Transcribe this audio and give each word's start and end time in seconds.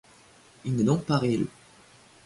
Il 0.65 0.75
n'est 0.75 0.83
donc 0.83 1.05
pas 1.05 1.19
réélu. 1.19 1.45